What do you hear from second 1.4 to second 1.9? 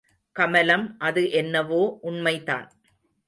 என்னவோ